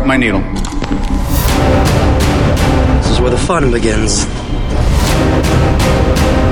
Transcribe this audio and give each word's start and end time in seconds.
Jarvis, 0.00 0.06
drop 0.06 0.06
my 0.06 0.16
needle. 0.16 0.40
This 2.98 3.10
is 3.10 3.20
where 3.20 3.30
the 3.30 3.38
fun 3.38 3.70
begins. 3.70 4.24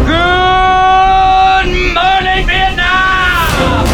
Good 0.05 1.69
morning, 1.95 2.47
Vietnam! 2.47 3.87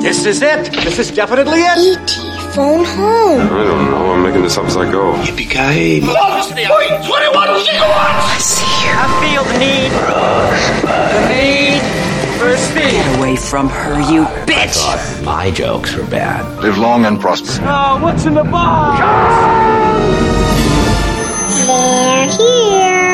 This 0.00 0.26
is 0.26 0.42
it. 0.42 0.72
This 0.72 0.98
is 0.98 1.10
definitely 1.10 1.60
it. 1.60 1.78
E.T. 1.78 2.20
phone 2.52 2.84
home. 2.84 3.40
I 3.40 3.64
don't 3.64 3.90
know. 3.90 4.12
I'm 4.12 4.22
making 4.22 4.42
this 4.42 4.56
up 4.56 4.66
as 4.66 4.76
I 4.76 4.90
go. 4.90 5.14
Yippee-ki-yay. 5.22 6.00
Velocity, 6.00 6.64
21 6.64 7.06
gigawatts! 7.08 8.24
I 8.24 8.38
see 8.38 8.86
her. 8.86 8.94
I 8.98 9.06
feel 9.20 9.44
the 9.44 9.58
need. 9.58 9.92
The 11.12 11.28
need 11.28 12.01
for 12.42 12.56
speed. 12.56 13.16
away 13.16 13.36
from 13.36 13.68
her, 13.68 14.00
you 14.12 14.24
bitch! 14.50 14.78
My 15.24 15.50
jokes 15.50 15.94
were 15.94 16.06
bad. 16.06 16.42
Live 16.62 16.76
long 16.78 17.04
and 17.04 17.20
prosper. 17.20 17.62
Oh, 17.64 18.02
what's 18.02 18.24
in 18.26 18.34
the 18.34 18.44
box? 18.44 18.98
They're 21.66 22.26
here. 22.38 23.12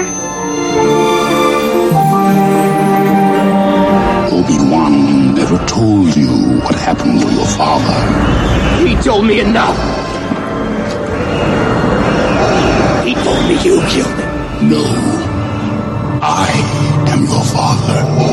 Obi-Wan 4.38 5.34
never 5.34 5.58
told 5.66 6.16
you 6.16 6.32
what 6.64 6.74
happened 6.74 7.20
to 7.20 7.30
your 7.30 7.50
father. 7.60 7.98
He 8.86 8.94
told 8.96 9.26
me 9.26 9.40
enough. 9.40 9.78
He 13.04 13.12
told 13.14 13.42
me 13.48 13.54
you 13.66 13.76
killed 13.92 14.18
him. 14.22 14.70
No. 14.70 14.82
I 16.20 16.48
am 17.12 17.24
your 17.24 17.44
father. 17.44 18.27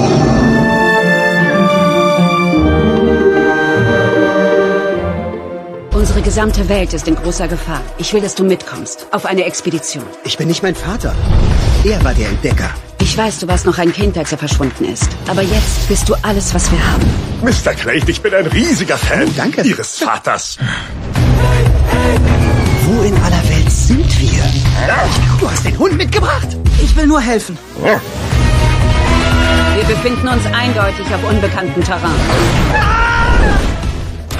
Gesamte 6.25 6.67
Welt 6.69 6.91
ist 6.93 7.07
in 7.07 7.15
großer 7.15 7.47
Gefahr. 7.47 7.81
Ich 7.99 8.11
will, 8.11 8.19
dass 8.19 8.33
du 8.33 8.43
mitkommst. 8.43 9.05
Auf 9.11 9.25
eine 9.25 9.45
Expedition. 9.45 10.03
Ich 10.23 10.37
bin 10.37 10.47
nicht 10.47 10.63
mein 10.63 10.73
Vater. 10.75 11.13
Er 11.85 12.03
war 12.03 12.15
der 12.15 12.29
Entdecker. 12.29 12.71
Ich 12.99 13.15
weiß, 13.15 13.39
du 13.39 13.47
warst 13.47 13.67
noch 13.67 13.77
ein 13.77 13.93
Kind, 13.93 14.17
als 14.17 14.31
er 14.31 14.39
verschwunden 14.39 14.85
ist. 14.85 15.07
Aber 15.27 15.43
jetzt 15.43 15.87
bist 15.87 16.09
du 16.09 16.15
alles, 16.23 16.51
was 16.55 16.71
wir 16.71 16.79
haben. 16.91 17.05
Mr. 17.43 17.75
Crate, 17.75 18.09
ich 18.09 18.21
bin 18.21 18.33
ein 18.33 18.47
riesiger 18.47 18.97
Fan 18.97 19.27
Oh, 19.27 19.33
danke. 19.37 19.61
Ihres 19.61 19.99
Vaters. 19.99 20.57
Wo 22.85 23.01
in 23.03 23.13
aller 23.17 23.47
Welt 23.49 23.71
sind 23.71 24.19
wir? 24.19 24.43
Du 25.39 25.49
hast 25.49 25.63
den 25.63 25.77
Hund 25.77 25.95
mitgebracht. 25.95 26.47
Ich 26.83 26.95
will 26.95 27.05
nur 27.05 27.21
helfen. 27.21 27.55
Wir 29.75 29.83
befinden 29.83 30.27
uns 30.27 30.45
eindeutig 30.47 31.05
auf 31.13 31.23
unbekanntem 31.29 31.83
Terrain. 31.83 33.14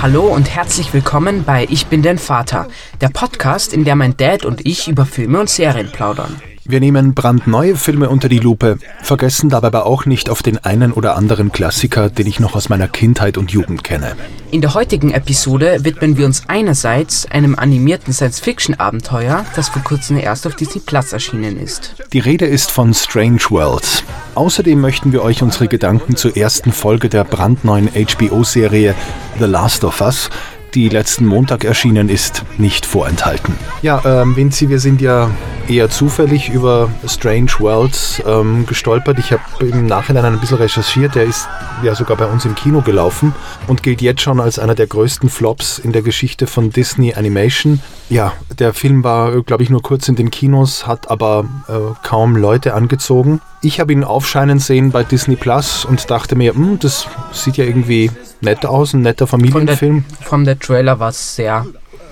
Hallo 0.06 0.28
und 0.28 0.53
herzlich 0.53 0.94
willkommen 0.94 1.45
bei 1.45 1.66
Ich 1.67 1.88
bin 1.88 2.03
dein 2.03 2.20
Vater, 2.20 2.67
der 3.02 3.09
Podcast, 3.09 3.73
in 3.73 3.86
der 3.86 3.95
mein 3.95 4.16
Dad 4.16 4.45
und 4.45 4.64
ich 4.64 4.88
über 4.88 5.03
Filme 5.03 5.39
und 5.39 5.50
Serien 5.50 5.92
plaudern. 5.92 6.39
Wir 6.67 6.80
nehmen 6.80 7.13
brandneue 7.13 7.75
Filme 7.75 8.09
unter 8.09 8.27
die 8.27 8.39
Lupe, 8.39 8.80
vergessen 9.03 9.49
dabei 9.49 9.67
aber 9.67 9.85
auch 9.88 10.05
nicht 10.05 10.30
auf 10.30 10.41
den 10.41 10.58
einen 10.63 10.91
oder 10.94 11.16
anderen 11.16 11.52
Klassiker, 11.52 12.09
den 12.09 12.27
ich 12.27 12.39
noch 12.39 12.55
aus 12.55 12.69
meiner 12.69 12.88
Kindheit 12.88 13.38
und 13.38 13.52
Jugend 13.52 13.83
kenne. 13.83 14.16
In 14.52 14.61
der 14.61 14.73
heutigen 14.73 15.11
Episode 15.11 15.80
widmen 15.81 16.17
wir 16.17 16.25
uns 16.25 16.43
einerseits 16.47 17.30
einem 17.30 17.55
animierten 17.55 18.13
Science-Fiction-Abenteuer, 18.13 19.45
das 19.55 19.69
vor 19.69 19.83
kurzem 19.83 20.17
erst 20.17 20.47
auf 20.47 20.55
Disney 20.55 20.81
Plus 20.81 21.13
erschienen 21.13 21.59
ist. 21.59 21.95
Die 22.14 22.20
Rede 22.20 22.45
ist 22.45 22.71
von 22.71 22.93
Strange 22.93 23.42
Worlds. 23.49 24.04
Außerdem 24.33 24.80
möchten 24.80 25.11
wir 25.11 25.23
euch 25.23 25.43
unsere 25.43 25.67
Gedanken 25.67 26.15
zur 26.15 26.37
ersten 26.37 26.71
Folge 26.71 27.09
der 27.09 27.25
brandneuen 27.25 27.89
HBO-Serie 27.89 28.95
The 29.39 29.45
Last 29.45 29.83
of 29.83 30.02
Us, 30.02 30.30
die 30.73 30.89
letzten 30.89 31.25
Montag 31.25 31.64
erschienen 31.64 32.09
ist, 32.09 32.43
nicht 32.58 32.86
vorenthalten. 32.86 33.55
Ja, 33.81 34.02
ähm, 34.04 34.36
Vinci, 34.36 34.70
wir 34.70 34.80
sind 34.80 35.02
ja 35.02 35.30
eher 35.67 35.89
zufällig 35.89 36.49
über 36.49 36.89
Strange 37.08 37.52
Worlds 37.59 38.21
ähm, 38.26 38.65
gestolpert. 38.65 39.20
Ich 39.20 39.31
habe 39.31 39.42
im 39.59 39.86
Nachhinein 39.86 40.26
ein 40.26 40.39
bisschen 40.39 40.58
recherchiert. 40.58 41.15
Der 41.15 41.23
ist 41.23 41.48
ja 41.83 41.95
sogar 41.95 42.17
bei 42.17 42.26
uns 42.26 42.45
im 42.45 42.55
Kino 42.55 42.81
gelaufen 42.81 43.33
und 43.67 43.83
gilt 43.83 44.02
jetzt 44.02 44.21
schon 44.21 44.39
als 44.39 44.59
einer 44.59 44.75
der 44.75 44.87
größten 44.87 45.30
Flops 45.30 45.80
in 45.80 45.92
der 45.92 46.02
Geschichte 46.02 46.48
von 46.48 46.70
Disney 46.70 47.14
Animation. 47.14 47.81
Ja, 48.09 48.33
der 48.59 48.73
Film 48.73 49.04
war, 49.04 49.42
glaube 49.42 49.64
ich, 49.64 49.70
nur 49.70 49.81
kurz 49.81 50.08
in 50.08 50.15
den 50.15 50.31
Kinos, 50.31 50.86
hat 50.86 51.09
aber 51.09 51.45
äh, 51.67 51.73
kaum 52.04 52.36
Leute 52.36 52.73
angezogen. 52.73 53.42
Ich 53.61 53.80
habe 53.80 53.93
ihn 53.93 54.04
aufscheinen 54.04 54.59
sehen 54.59 54.92
bei 54.92 55.04
Disney 55.04 55.36
Plus 55.36 55.86
und 55.86 56.09
dachte 56.11 56.36
mir, 56.36 56.54
hm, 56.54 56.77
das 56.80 57.08
sieht 57.31 57.58
ja 57.58 57.65
irgendwie 57.65 58.11
nett 58.42 58.65
aus, 58.65 58.93
ein 58.93 59.02
netter 59.02 59.25
Von 59.25 59.42
der, 59.42 59.52
Familienfilm. 59.52 60.05
von 60.21 60.45
der 60.45 60.59
Trailer 60.59 60.99
war 60.99 61.09
es 61.09 61.36
sehr, 61.36 61.65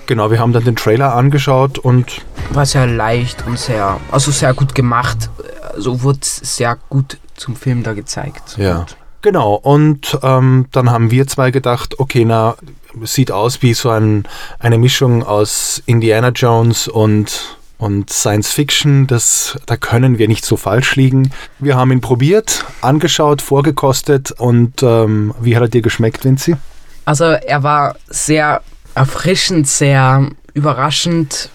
Genau, 0.05 0.31
wir 0.31 0.39
haben 0.39 0.53
dann 0.53 0.63
den 0.63 0.75
Trailer 0.75 1.15
angeschaut 1.15 1.79
und 1.79 2.21
war 2.51 2.65
sehr 2.65 2.87
leicht 2.87 3.45
und 3.47 3.57
sehr, 3.57 3.99
also 4.11 4.31
sehr 4.31 4.53
gut 4.53 4.75
gemacht. 4.75 5.29
Also 5.73 6.03
wurde 6.03 6.19
es 6.21 6.37
sehr 6.57 6.77
gut 6.89 7.17
zum 7.35 7.55
Film 7.55 7.83
da 7.83 7.93
gezeigt. 7.93 8.57
ja. 8.57 8.85
Genau, 9.23 9.53
und 9.53 10.19
ähm, 10.21 10.65
dann 10.73 10.91
haben 10.91 11.09
wir 11.09 11.25
zwei 11.27 11.49
gedacht, 11.49 11.97
okay, 11.97 12.25
na, 12.25 12.57
sieht 13.03 13.31
aus 13.31 13.61
wie 13.61 13.73
so 13.73 13.89
ein, 13.89 14.25
eine 14.59 14.77
Mischung 14.77 15.23
aus 15.23 15.81
Indiana 15.85 16.27
Jones 16.29 16.89
und, 16.89 17.57
und 17.77 18.09
Science 18.09 18.51
Fiction. 18.51 19.07
Das, 19.07 19.57
da 19.65 19.77
können 19.77 20.17
wir 20.17 20.27
nicht 20.27 20.43
so 20.43 20.57
falsch 20.57 20.97
liegen. 20.97 21.31
Wir 21.59 21.77
haben 21.77 21.93
ihn 21.93 22.01
probiert, 22.01 22.65
angeschaut, 22.81 23.41
vorgekostet 23.41 24.31
und 24.31 24.83
ähm, 24.83 25.33
wie 25.39 25.55
hat 25.55 25.63
er 25.63 25.69
dir 25.69 25.81
geschmeckt, 25.81 26.25
Vinci? 26.25 26.57
Also 27.05 27.23
er 27.23 27.63
war 27.63 27.95
sehr 28.07 28.61
erfrischend, 28.95 29.67
sehr 29.67 30.29
überraschend. 30.53 31.49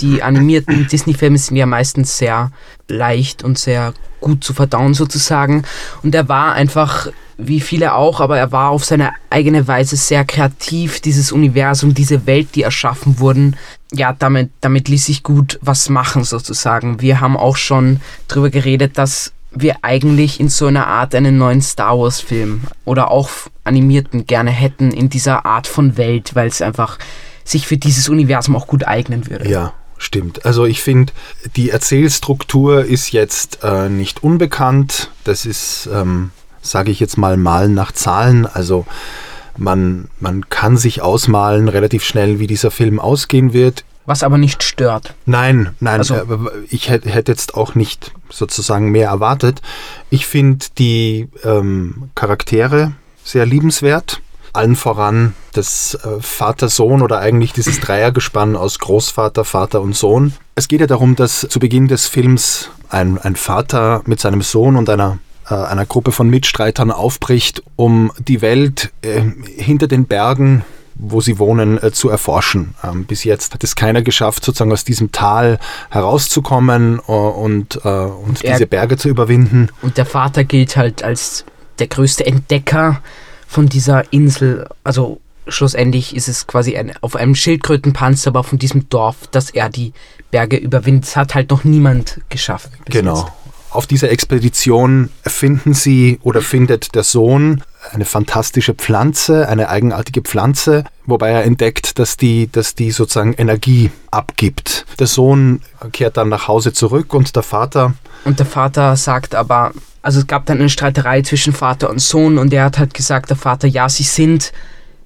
Die 0.00 0.22
animierten 0.22 0.86
Disney-Filme 0.92 1.38
sind 1.38 1.56
ja 1.56 1.66
meistens 1.66 2.18
sehr 2.18 2.52
leicht 2.88 3.42
und 3.42 3.58
sehr 3.58 3.94
gut 4.20 4.44
zu 4.44 4.54
verdauen 4.54 4.94
sozusagen. 4.94 5.64
Und 6.02 6.14
er 6.14 6.28
war 6.28 6.52
einfach, 6.54 7.08
wie 7.38 7.60
viele 7.60 7.94
auch, 7.94 8.20
aber 8.20 8.38
er 8.38 8.52
war 8.52 8.70
auf 8.70 8.84
seine 8.84 9.12
eigene 9.30 9.66
Weise 9.66 9.96
sehr 9.96 10.24
kreativ. 10.24 11.00
Dieses 11.00 11.32
Universum, 11.32 11.94
diese 11.94 12.26
Welt, 12.26 12.54
die 12.54 12.62
erschaffen 12.62 13.18
wurden, 13.18 13.56
ja, 13.92 14.12
damit, 14.12 14.50
damit 14.60 14.88
ließ 14.88 15.06
sich 15.06 15.22
gut 15.22 15.58
was 15.60 15.88
machen 15.88 16.24
sozusagen. 16.24 17.00
Wir 17.00 17.20
haben 17.20 17.36
auch 17.36 17.56
schon 17.56 18.00
drüber 18.28 18.50
geredet, 18.50 18.98
dass 18.98 19.32
wir 19.54 19.76
eigentlich 19.82 20.40
in 20.40 20.48
so 20.48 20.66
einer 20.66 20.86
Art 20.86 21.14
einen 21.14 21.38
neuen 21.38 21.62
Star 21.62 21.98
Wars-Film 21.98 22.62
oder 22.84 23.10
auch 23.10 23.30
animierten 23.64 24.26
gerne 24.26 24.50
hätten 24.50 24.90
in 24.90 25.08
dieser 25.08 25.44
Art 25.44 25.66
von 25.66 25.96
Welt, 25.96 26.34
weil 26.34 26.48
es 26.48 26.62
einfach 26.62 26.98
sich 27.44 27.66
für 27.66 27.76
dieses 27.76 28.08
Universum 28.08 28.56
auch 28.56 28.66
gut 28.66 28.86
eignen 28.86 29.28
würde. 29.28 29.48
Ja, 29.48 29.74
stimmt. 29.98 30.44
Also 30.46 30.64
ich 30.64 30.82
finde, 30.82 31.12
die 31.56 31.70
Erzählstruktur 31.70 32.84
ist 32.84 33.12
jetzt 33.12 33.60
äh, 33.62 33.88
nicht 33.88 34.22
unbekannt. 34.22 35.10
Das 35.24 35.44
ist, 35.44 35.88
ähm, 35.92 36.30
sage 36.60 36.90
ich 36.90 37.00
jetzt 37.00 37.18
mal, 37.18 37.36
Malen 37.36 37.74
nach 37.74 37.92
Zahlen. 37.92 38.46
Also 38.46 38.86
man, 39.56 40.08
man 40.18 40.48
kann 40.48 40.76
sich 40.76 41.02
ausmalen 41.02 41.68
relativ 41.68 42.04
schnell, 42.04 42.38
wie 42.38 42.46
dieser 42.46 42.70
Film 42.70 42.98
ausgehen 42.98 43.52
wird. 43.52 43.84
Was 44.06 44.22
aber 44.22 44.38
nicht 44.38 44.62
stört. 44.62 45.14
Nein, 45.26 45.74
nein, 45.80 46.00
Also- 46.00 46.14
äh, 46.14 46.26
ich 46.68 46.88
hätte 46.90 47.30
jetzt 47.30 47.54
auch 47.54 47.74
nicht 47.74 48.12
sozusagen 48.30 48.90
mehr 48.90 49.08
erwartet. 49.08 49.62
Ich 50.10 50.26
finde 50.26 50.66
die 50.78 51.28
ähm, 51.44 52.10
Charaktere 52.14 52.92
sehr 53.24 53.46
liebenswert. 53.46 54.20
Allen 54.54 54.76
voran 54.76 55.34
das 55.52 55.94
äh, 55.94 56.20
Vater-Sohn 56.20 57.00
oder 57.00 57.20
eigentlich 57.20 57.52
dieses 57.52 57.80
Dreiergespann 57.80 58.54
aus 58.56 58.78
Großvater, 58.78 59.44
Vater 59.44 59.80
und 59.80 59.96
Sohn. 59.96 60.34
Es 60.56 60.68
geht 60.68 60.80
ja 60.80 60.86
darum, 60.86 61.16
dass 61.16 61.40
zu 61.48 61.58
Beginn 61.58 61.88
des 61.88 62.06
Films 62.06 62.68
ein, 62.90 63.16
ein 63.18 63.36
Vater 63.36 64.02
mit 64.04 64.20
seinem 64.20 64.42
Sohn 64.42 64.76
und 64.76 64.90
einer 64.90 65.18
äh, 65.48 65.54
einer 65.54 65.86
Gruppe 65.86 66.12
von 66.12 66.28
Mitstreitern 66.28 66.90
aufbricht, 66.90 67.62
um 67.76 68.12
die 68.18 68.42
Welt 68.42 68.92
äh, 69.02 69.22
hinter 69.56 69.88
den 69.88 70.04
Bergen 70.06 70.64
wo 70.94 71.20
sie 71.20 71.38
wohnen, 71.38 71.82
äh, 71.82 71.90
zu 71.92 72.08
erforschen. 72.08 72.74
Ähm, 72.84 73.04
bis 73.04 73.24
jetzt 73.24 73.54
hat 73.54 73.64
es 73.64 73.74
keiner 73.76 74.02
geschafft, 74.02 74.44
sozusagen 74.44 74.72
aus 74.72 74.84
diesem 74.84 75.12
Tal 75.12 75.58
herauszukommen 75.90 77.00
äh, 77.06 77.12
und, 77.12 77.80
äh, 77.84 77.88
und 77.88 78.44
er- 78.44 78.52
diese 78.52 78.66
Berge 78.66 78.96
zu 78.96 79.08
überwinden. 79.08 79.68
Und 79.82 79.96
der 79.98 80.06
Vater 80.06 80.44
gilt 80.44 80.76
halt 80.76 81.02
als 81.02 81.44
der 81.78 81.86
größte 81.86 82.26
Entdecker 82.26 83.00
von 83.46 83.68
dieser 83.68 84.12
Insel. 84.12 84.68
Also 84.84 85.20
schlussendlich 85.48 86.14
ist 86.14 86.28
es 86.28 86.46
quasi 86.46 86.76
ein, 86.76 86.92
auf 87.00 87.16
einem 87.16 87.34
Schildkrötenpanzer, 87.34 88.28
aber 88.28 88.44
von 88.44 88.58
diesem 88.58 88.88
Dorf, 88.88 89.16
dass 89.30 89.50
er 89.50 89.68
die 89.68 89.92
Berge 90.30 90.56
überwindet. 90.56 91.04
Das 91.04 91.16
hat 91.16 91.34
halt 91.34 91.50
noch 91.50 91.64
niemand 91.64 92.20
geschafft. 92.28 92.70
Genau. 92.86 93.16
jetzt. 93.20 93.32
Auf 93.70 93.86
dieser 93.86 94.10
Expedition 94.10 95.08
finden 95.24 95.72
sie 95.72 96.18
oder 96.22 96.42
findet 96.42 96.94
der 96.94 97.04
Sohn 97.04 97.62
eine 97.90 98.04
fantastische 98.04 98.74
Pflanze, 98.74 99.48
eine 99.48 99.68
eigenartige 99.68 100.22
Pflanze, 100.22 100.84
wobei 101.06 101.30
er 101.30 101.44
entdeckt, 101.44 101.98
dass 101.98 102.16
die, 102.16 102.50
dass 102.50 102.74
die 102.74 102.90
sozusagen 102.90 103.34
Energie 103.34 103.90
abgibt. 104.10 104.86
Der 104.98 105.06
Sohn 105.06 105.60
kehrt 105.92 106.16
dann 106.16 106.28
nach 106.28 106.48
Hause 106.48 106.72
zurück 106.72 107.12
und 107.14 107.34
der 107.34 107.42
Vater 107.42 107.94
Und 108.24 108.38
der 108.38 108.46
Vater 108.46 108.96
sagt 108.96 109.34
aber, 109.34 109.72
also 110.00 110.20
es 110.20 110.26
gab 110.26 110.46
dann 110.46 110.58
eine 110.58 110.68
Streiterei 110.68 111.22
zwischen 111.22 111.52
Vater 111.52 111.90
und 111.90 112.00
Sohn 112.00 112.38
und 112.38 112.52
er 112.52 112.64
hat 112.64 112.78
halt 112.78 112.94
gesagt, 112.94 113.30
der 113.30 113.36
Vater, 113.36 113.68
ja, 113.68 113.88
sie 113.88 114.04
sind 114.04 114.52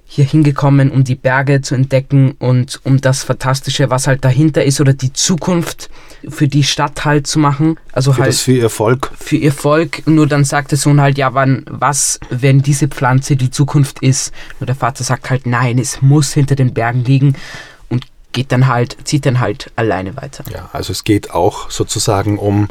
hier 0.09 0.25
hingekommen, 0.25 0.91
um 0.91 1.03
die 1.03 1.17
Berge 1.17 1.61
zu 1.63 1.75
entdecken 1.75 2.33
und 2.39 2.81
um 2.85 3.01
das 3.01 3.25
Fantastische, 3.25 3.91
was 3.91 4.07
halt 4.07 4.25
dahinter 4.25 4.65
ist 4.65 4.81
oder 4.81 4.93
die 4.93 5.13
Zukunft 5.13 5.91
für 6.29 6.49
die 6.49 6.65
Stadt 6.65 7.05
halt 7.05 7.27
zu 7.27 7.39
machen. 7.39 7.79
Also 7.93 8.13
für 8.13 8.23
halt 8.23 8.29
das 8.31 8.41
für 8.41 8.53
ihr 8.53 8.71
Volk. 8.71 9.11
für 9.19 9.37
ihr 9.37 9.53
Volk. 9.53 10.07
Nur 10.07 10.27
dann 10.27 10.45
sagt 10.45 10.71
der 10.71 10.79
Sohn 10.79 11.01
halt, 11.01 11.19
ja, 11.19 11.35
wann, 11.35 11.65
was, 11.69 12.21
wenn 12.31 12.63
diese 12.63 12.89
Pflanze 12.89 13.37
die 13.37 13.51
Zukunft 13.51 14.03
ist? 14.03 14.33
Nur 14.61 14.67
der 14.67 14.77
Vater 14.77 15.05
sagt 15.05 15.31
halt, 15.31 15.47
nein, 15.47 15.79
es 15.79 16.03
muss 16.03 16.33
hinter 16.33 16.57
den 16.57 16.75
Bergen 16.75 17.05
liegen 17.05 17.37
und 17.89 18.07
geht 18.33 18.53
dann 18.53 18.67
halt, 18.67 18.97
zieht 19.05 19.27
dann 19.27 19.41
halt 19.41 19.71
alleine 19.77 20.17
weiter. 20.17 20.45
Ja, 20.51 20.69
also 20.73 20.93
es 20.93 21.05
geht 21.05 21.31
auch 21.31 21.71
sozusagen 21.71 22.39
um, 22.39 22.69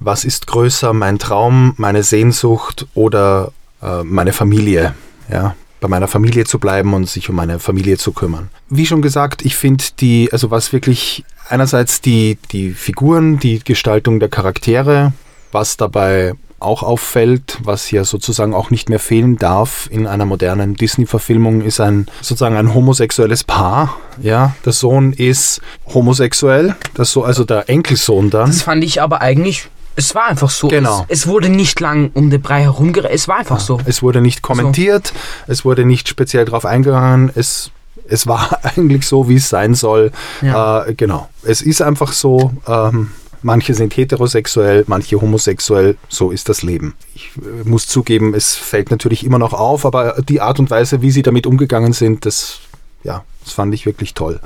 was 0.00 0.24
ist 0.24 0.46
größer, 0.46 0.92
mein 0.92 1.18
Traum, 1.18 1.74
meine 1.76 2.02
Sehnsucht 2.02 2.86
oder 2.94 3.52
äh, 3.82 4.02
meine 4.02 4.32
Familie. 4.32 4.94
Ja, 5.30 5.54
bei 5.80 5.88
meiner 5.88 6.08
Familie 6.08 6.44
zu 6.44 6.58
bleiben 6.58 6.92
und 6.92 7.08
sich 7.08 7.30
um 7.30 7.36
meine 7.36 7.58
Familie 7.58 7.96
zu 7.96 8.12
kümmern. 8.12 8.50
Wie 8.68 8.86
schon 8.86 9.00
gesagt, 9.00 9.44
ich 9.44 9.56
finde 9.56 9.84
die, 9.98 10.28
also 10.30 10.50
was 10.50 10.72
wirklich 10.72 11.24
einerseits 11.50 12.00
die, 12.00 12.38
die 12.52 12.72
Figuren, 12.72 13.38
die 13.38 13.60
Gestaltung 13.60 14.20
der 14.20 14.28
Charaktere, 14.28 15.12
was 15.52 15.76
dabei 15.76 16.34
auch 16.60 16.82
auffällt, 16.82 17.58
was 17.62 17.90
ja 17.90 18.04
sozusagen 18.04 18.54
auch 18.54 18.70
nicht 18.70 18.90
mehr 18.90 18.98
fehlen 18.98 19.36
darf 19.36 19.88
in 19.90 20.06
einer 20.06 20.26
modernen 20.26 20.74
Disney-Verfilmung, 20.74 21.62
ist 21.62 21.80
ein 21.80 22.06
sozusagen 22.20 22.56
ein 22.56 22.74
homosexuelles 22.74 23.44
Paar. 23.44 23.96
Ja, 24.22 24.54
der 24.64 24.72
Sohn 24.72 25.12
ist 25.14 25.62
homosexuell, 25.86 26.76
das 26.94 27.10
so 27.12 27.24
also 27.24 27.44
der 27.44 27.68
Enkelsohn 27.68 28.30
dann. 28.30 28.48
Das 28.48 28.62
fand 28.62 28.84
ich 28.84 29.00
aber 29.00 29.22
eigentlich, 29.22 29.68
es 29.96 30.14
war 30.14 30.26
einfach 30.26 30.50
so. 30.50 30.68
Genau. 30.68 31.06
Es, 31.08 31.20
es 31.20 31.26
wurde 31.26 31.48
nicht 31.48 31.80
lang 31.80 32.10
um 32.12 32.28
den 32.28 32.42
Brei 32.42 32.62
herumgeredet, 32.62 33.14
es 33.14 33.26
war 33.26 33.38
einfach 33.38 33.60
so. 33.60 33.80
Es 33.86 34.02
wurde 34.02 34.20
nicht 34.20 34.42
kommentiert, 34.42 35.14
es 35.46 35.64
wurde 35.64 35.86
nicht 35.86 36.08
speziell 36.08 36.44
darauf 36.44 36.66
eingegangen, 36.66 37.30
es, 37.34 37.70
es 38.10 38.26
war 38.26 38.58
eigentlich 38.76 39.06
so, 39.06 39.28
wie 39.28 39.36
es 39.36 39.48
sein 39.48 39.74
soll. 39.74 40.12
Ja. 40.42 40.84
Äh, 40.84 40.94
genau. 40.94 41.28
Es 41.42 41.62
ist 41.62 41.80
einfach 41.82 42.12
so, 42.12 42.52
ähm, 42.66 43.10
manche 43.42 43.74
sind 43.74 43.96
heterosexuell, 43.96 44.84
manche 44.86 45.20
homosexuell, 45.20 45.96
so 46.08 46.30
ist 46.30 46.48
das 46.48 46.62
Leben. 46.62 46.94
Ich 47.14 47.30
äh, 47.36 47.68
muss 47.68 47.86
zugeben, 47.86 48.34
es 48.34 48.56
fällt 48.56 48.90
natürlich 48.90 49.24
immer 49.24 49.38
noch 49.38 49.52
auf, 49.52 49.86
aber 49.86 50.22
die 50.22 50.40
Art 50.40 50.58
und 50.58 50.70
Weise, 50.70 51.02
wie 51.02 51.10
sie 51.10 51.22
damit 51.22 51.46
umgegangen 51.46 51.92
sind, 51.92 52.26
das, 52.26 52.58
ja, 53.02 53.24
das 53.44 53.54
fand 53.54 53.74
ich 53.74 53.86
wirklich 53.86 54.14
toll. 54.14 54.40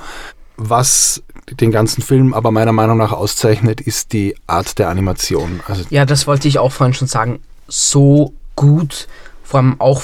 Was 0.57 1.23
den 1.51 1.73
ganzen 1.73 2.03
Film 2.03 2.33
aber 2.33 2.51
meiner 2.51 2.73
Meinung 2.73 2.97
nach 2.97 3.13
auszeichnet, 3.13 3.81
ist 3.81 4.13
die 4.13 4.37
Art 4.47 4.79
der 4.79 4.89
Animation. 4.89 5.61
Also 5.67 5.85
Ja, 5.91 6.07
das 6.07 6.27
wollte 6.27 6.49
ich 6.49 6.59
auch 6.59 6.73
vorhin 6.73 6.95
schon 6.95 7.09
sagen. 7.09 7.41
So 7.67 8.33
gut, 8.57 9.09
vor 9.43 9.61
allem 9.61 9.81
auch, 9.81 10.03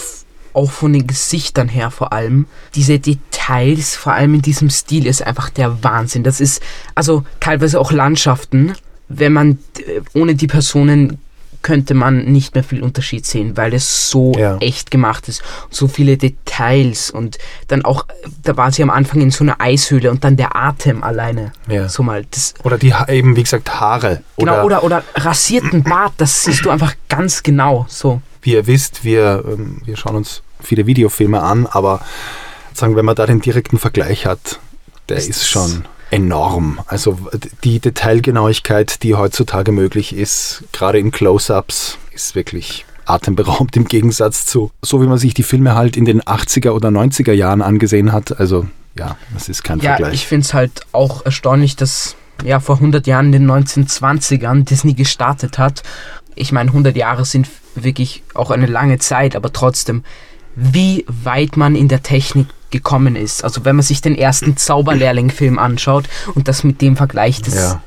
auch 0.54 0.70
von 0.70 0.92
den 0.92 1.06
Gesichtern 1.06 1.68
her 1.68 1.90
vor 1.90 2.12
allem. 2.12 2.46
Diese 2.74 2.98
Details, 2.98 3.96
vor 3.96 4.12
allem 4.12 4.34
in 4.34 4.42
diesem 4.42 4.70
Stil, 4.70 5.06
ist 5.06 5.22
einfach 5.26 5.50
der 5.50 5.82
Wahnsinn. 5.82 6.22
Das 6.24 6.40
ist, 6.40 6.62
also 6.94 7.24
teilweise 7.40 7.80
auch 7.80 7.92
Landschaften. 7.92 8.74
Wenn 9.08 9.32
man 9.32 9.58
äh, 9.78 10.00
ohne 10.14 10.34
die 10.34 10.46
Personen 10.46 11.18
könnte 11.62 11.92
man 11.92 12.24
nicht 12.24 12.54
mehr 12.54 12.64
viel 12.64 12.82
Unterschied 12.82 13.26
sehen, 13.26 13.56
weil 13.56 13.74
es 13.74 14.08
so 14.08 14.32
Ja. 14.34 14.56
echt 14.58 14.90
gemacht 14.90 15.28
ist. 15.28 15.42
So 15.68 15.88
viele 15.88 16.16
Details 16.16 17.10
und 17.10 17.36
dann 17.68 17.84
auch, 17.84 18.06
da 18.42 18.56
war 18.56 18.72
sie 18.72 18.82
am 18.82 18.88
Anfang 18.88 19.20
in 19.20 19.30
so 19.30 19.44
einer 19.44 19.60
Eishöhle 19.60 20.10
und 20.10 20.24
dann 20.24 20.36
der 20.38 20.56
Atem 20.56 21.02
alleine. 21.04 21.52
Ja. 21.68 21.88
So 21.88 22.02
mal, 22.02 22.24
das, 22.30 22.54
Oder 22.62 22.78
die 22.78 22.94
eben, 23.08 23.36
wie 23.36 23.42
gesagt, 23.42 23.78
Haare. 23.78 24.22
Genau, 24.38 24.64
oder, 24.64 24.82
oder 24.84 25.02
rasierten 25.14 25.82
Bart, 25.82 26.14
das 26.16 26.44
siehst 26.44 26.64
du 26.64 26.70
einfach 26.70 26.94
ganz 27.10 27.42
genau 27.42 27.84
so. 27.90 28.22
Wie 28.42 28.52
ihr 28.54 28.66
wisst, 28.66 29.04
wir, 29.04 29.44
ähm, 29.46 29.82
wir 29.84 29.96
schauen 29.96 30.16
uns 30.16 30.42
viele 30.62 30.86
Videofilme 30.86 31.42
an, 31.42 31.66
aber 31.66 32.00
sagen, 32.74 32.96
wenn 32.96 33.04
man 33.04 33.16
da 33.16 33.26
den 33.26 33.40
direkten 33.40 33.78
Vergleich 33.78 34.26
hat, 34.26 34.60
der 35.08 35.16
Ist 35.18 35.28
ist, 35.28 35.48
schon 35.48 35.84
enorm. 36.10 36.80
Also 36.86 37.18
die 37.64 37.80
Detailgenauigkeit, 37.80 39.02
die 39.02 39.14
heutzutage 39.14 39.72
möglich 39.72 40.14
ist, 40.14 40.64
gerade 40.72 40.98
in 40.98 41.10
Close-ups, 41.10 41.98
ist 42.12 42.34
wirklich 42.34 42.84
atemberaubend 43.06 43.76
im 43.76 43.86
Gegensatz 43.86 44.46
zu, 44.46 44.70
so 44.82 45.02
wie 45.02 45.06
man 45.06 45.18
sich 45.18 45.34
die 45.34 45.42
Filme 45.42 45.74
halt 45.74 45.96
in 45.96 46.04
den 46.04 46.22
80er 46.22 46.70
oder 46.70 46.88
90er 46.90 47.32
Jahren 47.32 47.62
angesehen 47.62 48.12
hat. 48.12 48.38
Also 48.38 48.66
ja, 48.98 49.16
das 49.34 49.48
ist 49.48 49.62
kein 49.64 49.78
Ja, 49.80 49.96
Vergleich. 49.96 50.14
ich 50.14 50.26
finde 50.26 50.44
es 50.44 50.54
halt 50.54 50.72
auch 50.92 51.24
erstaunlich, 51.24 51.76
dass 51.76 52.16
ja 52.44 52.60
vor 52.60 52.76
100 52.76 53.06
Jahren, 53.06 53.32
in 53.32 53.46
den 53.46 53.50
1920ern, 53.50 54.64
Disney 54.64 54.94
gestartet 54.94 55.58
hat. 55.58 55.82
Ich 56.34 56.52
meine, 56.52 56.70
100 56.70 56.96
Jahre 56.96 57.24
sind 57.24 57.48
wirklich 57.74 58.22
auch 58.34 58.50
eine 58.50 58.66
lange 58.66 58.98
Zeit, 58.98 59.36
aber 59.36 59.52
trotzdem, 59.52 60.04
wie 60.54 61.04
weit 61.08 61.56
man 61.56 61.76
in 61.76 61.88
der 61.88 62.02
Technik 62.02 62.48
gekommen 62.70 63.16
ist. 63.16 63.44
Also 63.44 63.64
wenn 63.64 63.76
man 63.76 63.82
sich 63.82 64.00
den 64.00 64.16
ersten 64.16 64.56
Zauberlehrling-Film 64.56 65.58
anschaut 65.58 66.04
und 66.34 66.48
das 66.48 66.64
mit 66.64 66.80
dem 66.80 66.96
vergleicht, 66.96 67.46
das, 67.46 67.54
ja. 67.54 67.82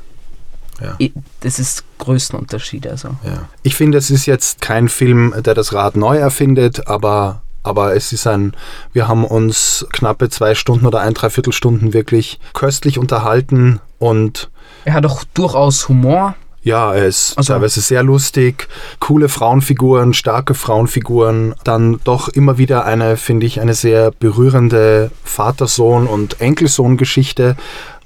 Ja. 0.81 0.97
das 1.39 1.59
ist 1.59 1.83
Größenunterschied. 1.99 2.87
Also. 2.87 3.09
Ja. 3.23 3.47
Ich 3.63 3.75
finde, 3.75 3.97
es 3.97 4.09
ist 4.09 4.25
jetzt 4.25 4.61
kein 4.61 4.89
Film, 4.89 5.33
der 5.37 5.53
das 5.53 5.73
Rad 5.73 5.95
neu 5.95 6.17
erfindet, 6.17 6.87
aber, 6.87 7.41
aber 7.63 7.95
es 7.95 8.11
ist 8.11 8.27
ein, 8.27 8.53
wir 8.91 9.07
haben 9.07 9.23
uns 9.23 9.85
knappe 9.93 10.29
zwei 10.29 10.55
Stunden 10.55 10.85
oder 10.85 11.01
ein, 11.01 11.13
dreiviertel 11.13 11.53
Stunden 11.53 11.93
wirklich 11.93 12.39
köstlich 12.53 12.97
unterhalten 12.99 13.79
und 13.99 14.49
Er 14.85 14.93
hat 14.93 15.05
auch 15.05 15.23
durchaus 15.33 15.87
Humor. 15.87 16.35
Ja, 16.63 16.93
er 16.93 17.05
ist 17.05 17.37
Also- 17.37 17.53
teilweise 17.53 17.81
sehr 17.81 18.03
lustig, 18.03 18.67
coole 18.99 19.29
Frauenfiguren, 19.29 20.13
starke 20.13 20.53
Frauenfiguren, 20.53 21.53
dann 21.63 21.99
doch 22.03 22.29
immer 22.29 22.57
wieder 22.57 22.85
eine, 22.85 23.17
finde 23.17 23.45
ich, 23.45 23.59
eine 23.61 23.73
sehr 23.73 24.11
berührende 24.11 25.11
Vater-Sohn- 25.23 26.07
und 26.07 26.41
Enkelsohn-Geschichte. 26.41 27.55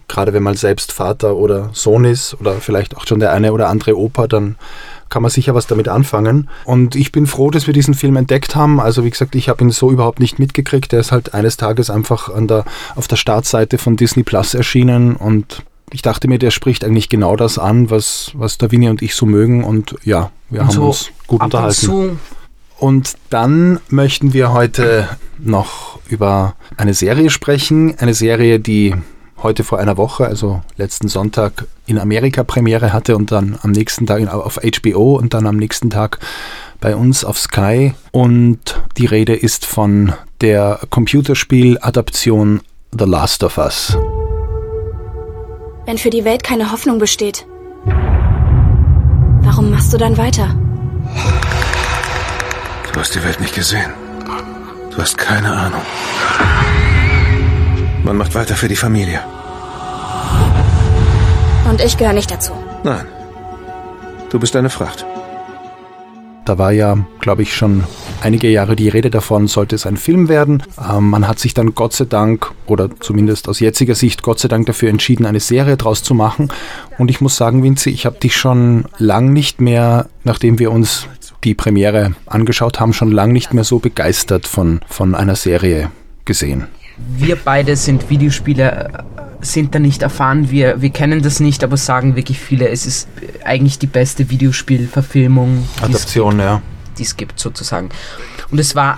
Gerade 0.07 0.31
wenn 0.33 0.43
man 0.43 0.55
selbst 0.55 0.93
Vater 0.93 1.35
oder 1.35 1.69
Sohn 1.73 2.05
ist 2.05 2.35
oder 2.39 2.53
vielleicht 2.53 2.95
auch 2.95 3.05
schon 3.05 3.19
der 3.19 3.33
eine 3.33 3.51
oder 3.51 3.67
andere 3.67 3.97
Opa, 3.97 4.27
dann 4.27 4.55
kann 5.09 5.21
man 5.21 5.31
sicher 5.31 5.53
was 5.53 5.67
damit 5.67 5.87
anfangen. 5.89 6.49
Und 6.65 6.95
ich 6.95 7.11
bin 7.11 7.27
froh, 7.27 7.49
dass 7.51 7.67
wir 7.67 7.73
diesen 7.73 7.93
Film 7.93 8.15
entdeckt 8.15 8.55
haben. 8.55 8.79
Also 8.79 9.03
wie 9.03 9.09
gesagt, 9.09 9.35
ich 9.35 9.49
habe 9.49 9.63
ihn 9.63 9.69
so 9.69 9.91
überhaupt 9.91 10.19
nicht 10.19 10.39
mitgekriegt. 10.39 10.91
Der 10.93 11.01
ist 11.01 11.11
halt 11.11 11.33
eines 11.33 11.57
Tages 11.57 11.89
einfach 11.89 12.29
an 12.33 12.47
der, 12.47 12.63
auf 12.95 13.07
der 13.07 13.15
Startseite 13.17 13.77
von 13.77 13.97
Disney 13.97 14.23
Plus 14.23 14.53
erschienen 14.53 15.15
und 15.15 15.63
ich 15.91 16.01
dachte 16.01 16.27
mir, 16.27 16.37
der 16.37 16.51
spricht 16.51 16.83
eigentlich 16.83 17.09
genau 17.09 17.35
das 17.35 17.57
an, 17.57 17.89
was, 17.89 18.31
was 18.33 18.57
Davini 18.57 18.89
und 18.89 19.01
ich 19.01 19.15
so 19.15 19.25
mögen. 19.25 19.63
Und 19.63 19.95
ja, 20.03 20.31
wir 20.49 20.61
Und 20.61 20.67
haben 20.67 20.73
so 20.73 20.85
uns 20.87 21.09
gut 21.27 21.39
und 21.39 21.45
unterhalten. 21.45 21.75
zu 21.75 22.19
Und 22.77 23.15
dann 23.29 23.79
möchten 23.89 24.33
wir 24.33 24.51
heute 24.51 25.07
noch 25.37 25.99
über 26.09 26.55
eine 26.75 26.93
Serie 26.93 27.29
sprechen. 27.29 27.97
Eine 27.99 28.13
Serie, 28.13 28.59
die 28.59 28.95
heute 29.41 29.63
vor 29.63 29.79
einer 29.79 29.97
Woche, 29.97 30.25
also 30.25 30.61
letzten 30.77 31.07
Sonntag, 31.07 31.65
in 31.85 31.99
Amerika 31.99 32.43
Premiere 32.43 32.91
hatte 32.91 33.15
und 33.15 33.31
dann 33.31 33.57
am 33.61 33.71
nächsten 33.71 34.05
Tag 34.05 34.27
auf 34.27 34.59
HBO 34.59 35.15
und 35.15 35.33
dann 35.33 35.47
am 35.47 35.55
nächsten 35.55 35.89
Tag 35.89 36.19
bei 36.81 36.95
uns 36.95 37.23
auf 37.23 37.39
Sky. 37.39 37.93
Und 38.11 38.81
die 38.97 39.05
Rede 39.05 39.35
ist 39.35 39.65
von 39.65 40.13
der 40.41 40.79
Computerspiel-Adaption 40.89 42.61
The 42.91 43.05
Last 43.05 43.43
of 43.43 43.57
Us. 43.57 43.97
Wenn 45.87 45.97
für 45.97 46.09
die 46.09 46.25
Welt 46.25 46.43
keine 46.43 46.73
Hoffnung 46.73 46.99
besteht, 46.99 47.47
warum 49.41 49.69
machst 49.69 49.93
du 49.93 49.97
dann 49.97 50.17
weiter? 50.17 50.53
Du 52.91 52.99
hast 52.99 53.15
die 53.15 53.23
Welt 53.23 53.39
nicht 53.39 53.55
gesehen. 53.55 53.93
Du 54.91 54.97
hast 54.97 55.17
keine 55.17 55.49
Ahnung. 55.49 55.81
Man 58.03 58.17
macht 58.17 58.35
weiter 58.35 58.57
für 58.57 58.67
die 58.67 58.75
Familie. 58.75 59.21
Und 61.69 61.79
ich 61.79 61.97
gehöre 61.97 62.11
nicht 62.11 62.31
dazu. 62.31 62.51
Nein. 62.83 63.05
Du 64.29 64.39
bist 64.39 64.57
eine 64.57 64.69
Fracht. 64.69 65.05
Da 66.47 66.57
war 66.57 66.71
ja, 66.71 66.97
glaube 67.19 67.41
ich, 67.41 67.53
schon 67.53 67.83
einige 68.21 68.49
Jahre 68.49 68.77
die 68.77 68.87
Rede 68.87 69.09
davon, 69.09 69.47
sollte 69.47 69.75
es 69.75 69.85
ein 69.85 69.97
Film 69.97 70.29
werden. 70.29 70.63
Ähm, 70.81 71.09
man 71.09 71.27
hat 71.27 71.39
sich 71.39 71.53
dann 71.53 71.75
Gott 71.75 71.91
sei 71.91 72.05
Dank, 72.05 72.53
oder 72.67 72.89
zumindest 73.01 73.49
aus 73.49 73.59
jetziger 73.59 73.95
Sicht 73.95 74.23
Gott 74.23 74.39
sei 74.39 74.47
Dank 74.47 74.65
dafür 74.65 74.89
entschieden, 74.89 75.25
eine 75.25 75.41
Serie 75.41 75.75
draus 75.75 76.03
zu 76.03 76.13
machen. 76.13 76.47
Und 76.97 77.11
ich 77.11 77.19
muss 77.19 77.35
sagen, 77.35 77.63
Vinzi, 77.63 77.89
ich 77.89 78.05
habe 78.05 78.19
dich 78.19 78.37
schon 78.37 78.85
lang 78.97 79.33
nicht 79.33 79.59
mehr, 79.59 80.07
nachdem 80.23 80.57
wir 80.57 80.71
uns 80.71 81.07
die 81.43 81.53
Premiere 81.53 82.13
angeschaut 82.27 82.79
haben, 82.79 82.93
schon 82.93 83.11
lang 83.11 83.33
nicht 83.33 83.53
mehr 83.53 83.65
so 83.65 83.79
begeistert 83.79 84.47
von, 84.47 84.79
von 84.87 85.15
einer 85.15 85.35
Serie 85.35 85.91
gesehen. 86.23 86.67
wir 87.17 87.35
beide 87.35 87.75
sind 87.75 88.09
Videospieler, 88.09 88.85
äh, 88.85 89.03
sind 89.41 89.75
da 89.75 89.79
nicht 89.79 90.01
erfahren, 90.01 90.49
wir, 90.49 90.81
wir 90.81 90.89
kennen 90.89 91.21
das 91.21 91.39
nicht, 91.39 91.63
aber 91.63 91.77
sagen 91.77 92.15
wirklich 92.15 92.39
viele, 92.39 92.69
es 92.69 92.85
ist 92.85 93.07
eigentlich 93.43 93.79
die 93.79 93.87
beste 93.87 94.29
Videospielverfilmung, 94.29 95.67
Adaption, 95.81 96.39
ja. 96.39 96.61
die 96.97 97.03
es 97.03 97.17
gibt 97.17 97.39
sozusagen. 97.39 97.89
Und 98.51 98.59
es 98.59 98.75
war 98.75 98.97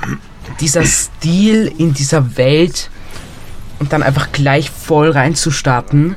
dieser 0.59 0.83
Stil 0.85 1.71
in 1.77 1.93
dieser 1.93 2.37
Welt 2.37 2.89
und 3.79 3.93
dann 3.93 4.03
einfach 4.03 4.31
gleich 4.31 4.69
voll 4.69 5.11
reinzustarten, 5.11 6.15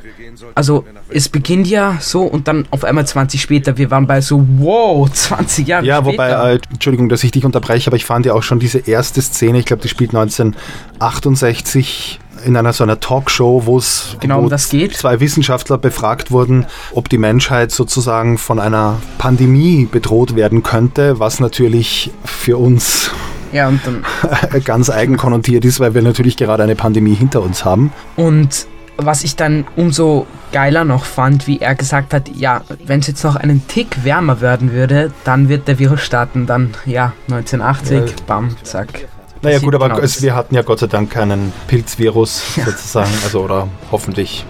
also 0.55 0.85
es 1.09 1.29
beginnt 1.29 1.67
ja 1.67 1.97
so 1.99 2.23
und 2.23 2.47
dann 2.47 2.65
auf 2.71 2.83
einmal 2.83 3.05
20 3.07 3.41
später, 3.41 3.77
wir 3.77 3.91
waren 3.91 4.07
bei 4.07 4.21
so, 4.21 4.45
wow, 4.57 5.09
20 5.11 5.67
Jahre 5.67 5.85
Ja, 5.85 5.97
später. 5.97 6.11
wobei, 6.11 6.53
äh, 6.53 6.59
Entschuldigung, 6.71 7.09
dass 7.09 7.23
ich 7.23 7.31
dich 7.31 7.45
unterbreche, 7.45 7.87
aber 7.87 7.97
ich 7.97 8.05
fand 8.05 8.25
ja 8.25 8.33
auch 8.33 8.43
schon 8.43 8.59
diese 8.59 8.79
erste 8.79 9.21
Szene, 9.21 9.59
ich 9.59 9.65
glaube, 9.65 9.81
die 9.81 9.89
spielt 9.89 10.11
1968 10.11 12.19
in 12.45 12.55
einer 12.57 12.73
so 12.73 12.83
einer 12.83 12.99
Talkshow, 12.99 13.63
wo 13.65 13.77
es 13.77 14.17
Genau, 14.19 14.39
um 14.39 14.49
das 14.49 14.69
geht. 14.69 14.95
zwei 14.95 15.19
Wissenschaftler 15.19 15.77
befragt 15.77 16.31
wurden, 16.31 16.65
ob 16.93 17.09
die 17.09 17.17
Menschheit 17.17 17.71
sozusagen 17.71 18.37
von 18.37 18.59
einer 18.59 19.01
Pandemie 19.17 19.85
bedroht 19.91 20.35
werden 20.35 20.63
könnte, 20.63 21.19
was 21.19 21.39
natürlich 21.39 22.11
für 22.25 22.57
uns 22.57 23.11
Ja, 23.51 23.67
und 23.67 23.79
dann 23.85 24.03
ganz 24.63 24.89
eigen 24.89 25.17
konnotiert 25.17 25.65
ist, 25.65 25.79
weil 25.79 25.93
wir 25.93 26.01
natürlich 26.01 26.37
gerade 26.37 26.63
eine 26.63 26.75
Pandemie 26.75 27.13
hinter 27.15 27.41
uns 27.41 27.63
haben. 27.65 27.91
Und 28.15 28.67
was 28.97 29.23
ich 29.23 29.35
dann 29.35 29.65
umso 29.75 30.27
geiler 30.51 30.85
noch 30.85 31.05
fand, 31.05 31.47
wie 31.47 31.59
er 31.59 31.73
gesagt 31.73 32.13
hat, 32.13 32.29
ja, 32.35 32.61
wenn 32.85 32.99
es 32.99 33.07
jetzt 33.07 33.23
noch 33.23 33.35
einen 33.35 33.67
Tick 33.67 34.03
wärmer 34.03 34.39
werden 34.39 34.71
würde, 34.71 35.11
dann 35.23 35.49
wird 35.49 35.67
der 35.67 35.79
Virus 35.79 36.01
starten. 36.01 36.45
Dann, 36.45 36.75
ja, 36.85 37.13
1980, 37.27 37.97
Ja. 38.11 38.15
bam, 38.27 38.55
zack. 38.63 39.07
Naja 39.43 39.59
gut, 39.59 39.75
aber 39.75 40.01
es, 40.01 40.21
wir 40.21 40.35
hatten 40.35 40.55
ja 40.55 40.61
Gott 40.61 40.79
sei 40.79 40.87
Dank 40.87 41.09
keinen 41.09 41.51
Pilzvirus 41.67 42.55
sozusagen, 42.65 43.11
also 43.25 43.41
oder 43.41 43.67
hoffentlich 43.91 44.45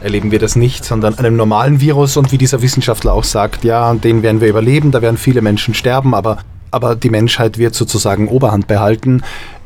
erleben 0.00 0.30
wir 0.30 0.38
das 0.38 0.56
nicht, 0.56 0.82
sondern 0.82 1.18
einen 1.18 1.36
normalen 1.36 1.80
Virus 1.82 2.16
und 2.16 2.32
wie 2.32 2.38
dieser 2.38 2.62
Wissenschaftler 2.62 3.12
auch 3.12 3.24
sagt, 3.24 3.64
ja, 3.64 3.92
den 3.92 4.22
werden 4.22 4.40
wir 4.40 4.48
überleben, 4.48 4.92
da 4.92 5.02
werden 5.02 5.18
viele 5.18 5.42
Menschen 5.42 5.74
sterben, 5.74 6.14
aber, 6.14 6.38
aber 6.70 6.96
die 6.96 7.10
Menschheit 7.10 7.58
wird 7.58 7.74
sozusagen 7.74 8.28
Oberhand 8.28 8.66
behalten. 8.66 9.22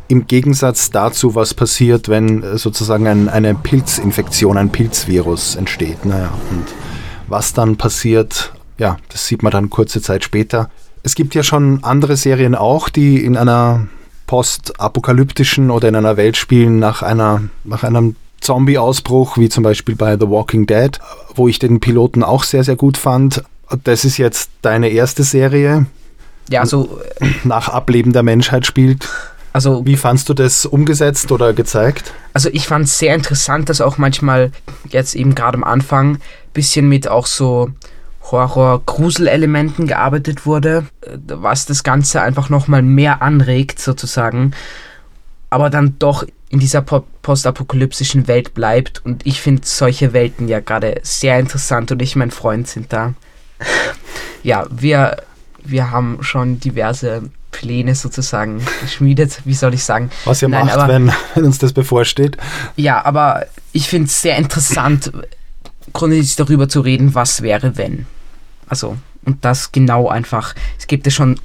Im 0.09 0.27
Gegensatz 0.27 0.91
dazu, 0.91 1.37
was 1.37 1.55
passiert, 1.55 2.09
wenn 2.09 2.43
äh, 2.43 2.59
sozusagen 2.59 3.07
ein, 3.07 3.29
eine 3.29 3.55
Pilzinfektion, 3.55 4.59
ein 4.59 4.71
Pilzvirus 4.71 5.55
entsteht. 5.55 6.05
Naja, 6.05 6.31
und 6.51 6.67
was 7.29 7.55
dann 7.55 7.77
passiert, 7.77 8.53
ja, 8.77 8.97
das 9.09 9.29
sieht 9.29 9.45
man 9.45 9.53
dann 9.53 9.71
kurze 9.71 10.03
Zeit 10.03 10.25
später. 10.25 10.69
Es 11.05 11.15
gibt 11.15 11.35
ja 11.37 11.45
schon 11.45 11.85
andere 11.85 12.17
Serien 12.17 12.57
auch, 12.57 12.89
die 12.89 13.25
in 13.25 13.37
einer 13.37 13.87
postapokalyptischen 14.27 15.71
oder 15.71 15.89
in 15.89 15.97
einer 15.97 16.17
Welt 16.17 16.37
spielen 16.37 16.79
nach 16.79 17.03
einer 17.03 17.43
nach 17.65 17.85
einem 17.85 18.17
Zombie-Ausbruch, 18.41 19.39
wie 19.39 19.49
zum 19.49 19.65
Beispiel 19.65 19.97
bei 19.97 20.19
The 20.19 20.29
Walking 20.29 20.67
Dead, 20.67 20.99
wo 21.35 21.49
ich 21.49 21.59
den 21.59 21.81
Piloten 21.81 22.23
auch 22.23 22.45
sehr, 22.45 22.63
sehr 22.63 22.77
gut 22.77 22.99
fand. 22.99 23.43
Das 23.85 24.05
ist 24.05 24.19
jetzt 24.19 24.51
deine 24.61 24.91
erste 24.91 25.23
Serie, 25.25 25.87
Ja, 26.51 26.61
also, 26.61 27.01
nach 27.45 27.71
Ableben 27.71 28.13
der 28.13 28.23
Menschheit 28.23 28.67
spielt. 28.67 29.09
also 29.55 29.85
Wie 29.87 29.97
fandst 29.97 30.29
du 30.29 30.35
das 30.35 30.67
umgesetzt 30.67 31.33
oder 31.33 31.55
gezeigt? 31.55 32.13
Also 32.35 32.51
ich 32.53 32.67
fand 32.67 32.85
es 32.85 32.99
sehr 32.99 33.15
interessant, 33.15 33.71
dass 33.71 33.81
auch 33.81 33.97
manchmal 33.97 34.53
jetzt 34.91 35.15
eben 35.15 35.35
gerade 35.35 35.57
am 35.57 35.65
Anfang 35.65 36.19
bisschen 36.53 36.87
mit 36.89 37.09
auch 37.09 37.27
so 37.27 37.71
Horror-Grusel-Elementen 38.31 39.87
gearbeitet 39.87 40.47
wurde, 40.47 40.87
äh, 41.03 41.17
was 41.27 41.67
das 41.67 41.83
Ganze 41.83 42.23
einfach 42.23 42.49
nochmal 42.49 42.83
mehr 42.83 43.23
anregt 43.23 43.79
sozusagen, 43.79 44.53
aber 45.51 45.71
dann 45.71 45.99
doch 45.99 46.25
in 46.49 46.59
dieser 46.61 46.83
po 46.83 47.05
postapokalyptischen 47.23 48.29
Welt 48.29 48.53
bleibt 48.53 49.03
und 49.05 49.27
ich 49.27 49.41
finde 49.41 49.63
solche 49.65 50.13
Welten 50.13 50.47
ja 50.47 50.61
gerade 50.61 51.01
sehr 51.03 51.39
interessant 51.39 51.91
und 51.91 52.03
ich 52.03 52.17
mein 52.17 52.31
Freund 52.31 52.69
sind 52.69 52.93
da. 52.93 53.15
ja, 54.43 54.67
wir, 54.71 55.17
wir 55.65 55.91
haben 55.91 56.19
schon 56.21 56.61
diverse 56.61 57.23
Pläne 57.51 57.95
sozusagen 57.95 58.63
geschmiedet, 58.83 59.41
wie 59.47 59.55
soll 59.55 59.73
ich 59.73 59.85
sagen. 59.85 60.11
Was 60.27 60.43
ihr 60.43 60.49
Nein, 60.49 60.67
macht, 60.67 60.77
aber- 60.77 60.93
wenn, 60.93 61.13
wenn 61.35 61.45
uns 61.45 61.59
das 61.59 61.73
bevorsteht. 61.73 62.37
Ja, 62.77 63.03
aber 63.05 63.47
ich 63.73 63.89
finde 63.89 64.09
es 64.09 64.21
sehr 64.21 64.37
interessant, 64.37 65.13
grundsätzlich 65.95 66.37
darüber 66.37 66.69
zu 66.69 66.81
reden, 66.81 67.15
was 67.15 67.41
wäre, 67.41 67.79
wenn. 67.79 68.07
Also, 68.69 68.97
und 69.25 69.45
das 69.45 69.73
genau 69.73 70.09
einfach. 70.09 70.55
Es 70.79 70.87
gibt 70.87 71.07
ja 71.07 71.11
schon 71.11 71.39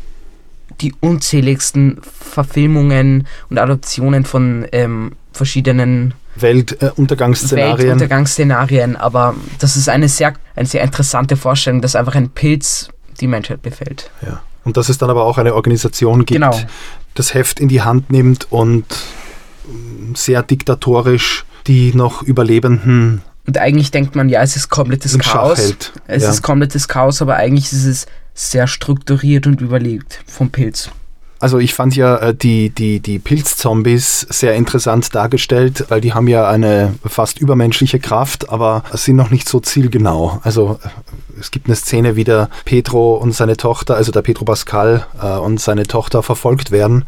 die 0.81 0.93
unzähligsten 0.99 1.99
Verfilmungen 2.01 3.27
und 3.49 3.57
Adoptionen 3.57 4.25
von 4.25 4.65
ähm, 4.71 5.13
verschiedenen 5.33 6.13
Weltuntergangsszenarien. 6.35 7.77
Weltuntergangsszenarien, 7.77 8.95
aber 8.95 9.35
das 9.59 9.75
ist 9.75 9.89
eine 9.89 10.07
sehr, 10.07 10.33
eine 10.55 10.67
sehr 10.67 10.83
interessante 10.83 11.35
Vorstellung, 11.35 11.81
dass 11.81 11.95
einfach 11.95 12.15
ein 12.15 12.29
Pilz 12.29 12.89
die 13.19 13.27
Menschheit 13.27 13.61
befällt. 13.61 14.09
Ja. 14.21 14.41
Und 14.63 14.77
dass 14.77 14.89
es 14.89 14.97
dann 14.97 15.09
aber 15.09 15.23
auch 15.23 15.37
eine 15.37 15.55
Organisation 15.55 16.25
gibt, 16.25 16.41
Genau. 16.41 16.57
das 17.15 17.33
Heft 17.33 17.59
in 17.59 17.69
die 17.69 17.81
Hand 17.81 18.11
nimmt 18.11 18.51
und 18.51 18.85
mm, 19.67 20.15
sehr 20.15 20.43
diktatorisch 20.43 21.45
die 21.67 21.93
noch 21.93 22.21
Überlebenden 22.23 23.21
Und 23.49 23.57
eigentlich 23.57 23.89
denkt 23.89 24.15
man, 24.15 24.29
ja, 24.29 24.43
es 24.43 24.55
ist 24.55 24.69
komplettes 24.69 25.15
im 25.15 25.21
Chaos. 25.21 25.57
hält. 25.57 25.91
Es 26.05 26.21
ja. 26.21 26.29
ist 26.29 26.43
komplettes 26.43 26.87
Chaos, 26.87 27.19
aber 27.19 27.37
eigentlich 27.37 27.73
ist 27.73 27.83
es 27.83 28.05
sehr 28.35 28.67
strukturiert 28.67 29.47
und 29.47 29.59
überlegt 29.59 30.21
vom 30.27 30.51
Pilz. 30.51 30.91
Also 31.39 31.57
ich 31.57 31.73
fand 31.73 31.95
ja 31.95 32.17
äh, 32.17 32.35
die, 32.35 32.69
die, 32.69 32.99
die 32.99 33.17
Pilzzombies 33.17 34.27
sehr 34.29 34.53
interessant 34.53 35.15
dargestellt, 35.15 35.85
weil 35.89 35.99
die 35.99 36.13
haben 36.13 36.27
ja 36.27 36.47
eine 36.47 36.93
fast 37.03 37.39
übermenschliche 37.39 37.99
Kraft, 37.99 38.49
aber 38.49 38.83
sind 38.93 39.15
noch 39.15 39.31
nicht 39.31 39.49
so 39.49 39.59
zielgenau. 39.59 40.39
Also 40.43 40.79
äh, 40.83 40.89
es 41.39 41.49
gibt 41.49 41.65
eine 41.65 41.75
Szene, 41.75 42.15
wie 42.15 42.23
der 42.23 42.49
Pedro 42.65 43.15
und 43.15 43.31
seine 43.31 43.57
Tochter, 43.57 43.95
also 43.95 44.11
der 44.11 44.21
Pedro 44.21 44.45
Pascal 44.45 45.07
äh, 45.19 45.25
und 45.37 45.59
seine 45.59 45.87
Tochter 45.87 46.21
verfolgt 46.21 46.69
werden. 46.69 47.05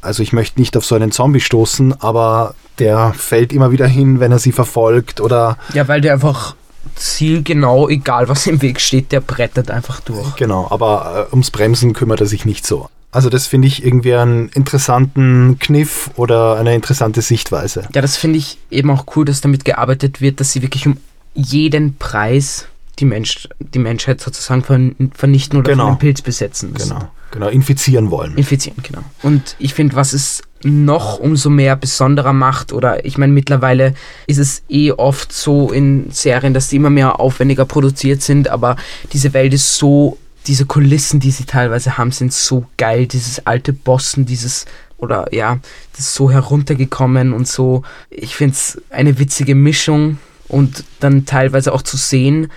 Also 0.00 0.22
ich 0.22 0.32
möchte 0.32 0.60
nicht 0.60 0.76
auf 0.76 0.84
so 0.84 0.94
einen 0.94 1.10
Zombie 1.12 1.40
stoßen, 1.40 2.00
aber 2.00 2.54
der 2.78 3.12
fällt 3.16 3.52
immer 3.52 3.70
wieder 3.70 3.86
hin, 3.86 4.20
wenn 4.20 4.32
er 4.32 4.38
sie 4.38 4.52
verfolgt 4.52 5.20
oder 5.20 5.58
Ja, 5.74 5.88
weil 5.88 6.00
der 6.00 6.14
einfach 6.14 6.54
zielgenau, 6.94 7.88
egal 7.88 8.28
was 8.28 8.46
im 8.46 8.62
Weg 8.62 8.80
steht, 8.80 9.12
der 9.12 9.20
brettert 9.20 9.70
einfach 9.70 10.00
durch. 10.00 10.36
Genau, 10.36 10.68
aber 10.70 11.28
äh, 11.28 11.32
ums 11.32 11.50
Bremsen 11.50 11.92
kümmert 11.92 12.20
er 12.20 12.26
sich 12.26 12.44
nicht 12.44 12.66
so. 12.66 12.88
Also 13.10 13.30
das 13.30 13.46
finde 13.46 13.68
ich 13.68 13.84
irgendwie 13.84 14.14
einen 14.14 14.48
interessanten 14.50 15.58
Kniff 15.58 16.10
oder 16.16 16.56
eine 16.56 16.74
interessante 16.74 17.22
Sichtweise. 17.22 17.88
Ja, 17.94 18.02
das 18.02 18.16
finde 18.16 18.38
ich 18.38 18.58
eben 18.70 18.90
auch 18.90 19.06
cool, 19.16 19.24
dass 19.24 19.40
damit 19.40 19.64
gearbeitet 19.64 20.20
wird, 20.20 20.40
dass 20.40 20.52
sie 20.52 20.62
wirklich 20.62 20.86
um 20.86 20.98
jeden 21.34 21.96
Preis 21.96 22.66
die, 22.98 23.04
Mensch, 23.04 23.48
die 23.58 23.78
Menschheit 23.78 24.20
sozusagen 24.20 24.62
vern- 24.64 25.10
vernichten 25.14 25.58
oder 25.58 25.70
Genau. 25.72 25.84
von 25.84 25.90
einem 25.92 25.98
Pilz 25.98 26.22
besetzen. 26.22 26.74
Das 26.74 26.88
Genau, 26.88 27.08
genau, 27.30 27.48
infizieren 27.48 28.10
wollen. 28.10 28.36
Infizieren, 28.36 28.82
genau. 28.82 29.02
Und 29.22 29.56
ich 29.58 29.74
finde, 29.74 29.94
was 29.96 30.12
es 30.12 30.42
noch 30.64 31.18
umso 31.20 31.50
mehr 31.50 31.76
besonderer 31.76 32.32
macht, 32.32 32.72
oder 32.72 33.04
ich 33.04 33.16
meine, 33.16 33.32
mittlerweile 33.32 33.94
ist 34.26 34.38
es 34.38 34.62
eh 34.68 34.90
oft 34.92 35.32
so 35.32 35.70
in 35.70 36.10
Serien, 36.10 36.52
dass 36.54 36.68
die 36.68 36.76
immer 36.76 36.90
mehr 36.90 37.20
aufwendiger 37.20 37.64
produziert 37.64 38.22
sind, 38.22 38.48
aber 38.48 38.76
diese 39.12 39.32
Welt 39.34 39.54
ist 39.54 39.76
so, 39.76 40.18
diese 40.48 40.66
Kulissen, 40.66 41.20
die 41.20 41.30
sie 41.30 41.44
teilweise 41.44 41.98
haben, 41.98 42.10
sind 42.10 42.32
so 42.32 42.64
geil. 42.76 43.06
Dieses 43.06 43.46
alte 43.46 43.72
Boston, 43.72 44.24
dieses, 44.26 44.64
oder 44.96 45.32
ja, 45.32 45.58
das 45.92 46.00
ist 46.06 46.14
so 46.14 46.30
heruntergekommen 46.30 47.32
und 47.34 47.46
so. 47.46 47.82
Ich 48.10 48.34
finde 48.34 48.54
es 48.54 48.80
eine 48.90 49.18
witzige 49.18 49.54
Mischung 49.54 50.18
und 50.48 50.84
dann 51.00 51.26
teilweise 51.26 51.72
auch 51.72 51.82
zu 51.82 51.96
sehen, 51.96 52.50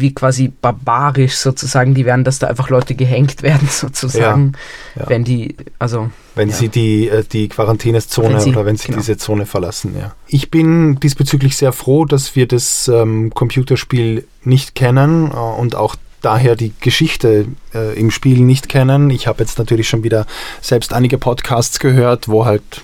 wie 0.00 0.14
quasi 0.14 0.48
barbarisch 0.48 1.36
sozusagen 1.36 1.94
die 1.94 2.04
werden, 2.04 2.24
dass 2.24 2.38
da 2.38 2.46
einfach 2.48 2.68
Leute 2.70 2.94
gehängt 2.94 3.42
werden 3.42 3.68
sozusagen, 3.70 4.52
Ja, 4.96 5.02
ja. 5.02 5.08
wenn 5.10 5.24
die, 5.24 5.56
also 5.78 6.10
Wenn 6.34 6.50
Ja. 6.50 6.54
sie 6.54 6.68
die, 6.68 7.08
äh, 7.08 7.24
die 7.24 7.48
Quarantänezone 7.48 8.34
Wenn 8.34 8.40
sie- 8.40 8.50
oder 8.50 8.64
wenn 8.66 8.76
sie 8.76 8.86
genau. 8.88 8.98
diese 8.98 9.16
Zone 9.16 9.46
verlassen, 9.46 9.94
ja. 9.98 10.14
Ich 10.28 10.50
bin 10.50 11.00
diesbezüglich 11.00 11.56
sehr 11.56 11.72
froh, 11.72 12.04
dass 12.04 12.36
wir 12.36 12.46
das 12.46 12.88
ähm, 12.88 13.30
Computerspiel 13.34 14.26
nicht 14.44 14.74
kennen 14.74 15.30
äh, 15.32 15.34
und 15.36 15.74
auch 15.74 15.96
daher 16.20 16.56
die 16.56 16.72
Geschichte 16.80 17.46
äh, 17.74 17.98
im 17.98 18.10
Spiel 18.10 18.40
nicht 18.40 18.68
kennen. 18.68 19.10
Ich 19.10 19.26
habe 19.28 19.40
jetzt 19.42 19.58
natürlich 19.58 19.88
schon 19.88 20.02
wieder 20.02 20.26
selbst 20.60 20.92
einige 20.92 21.16
Podcasts 21.18 21.78
gehört, 21.78 22.28
wo 22.28 22.44
halt, 22.44 22.82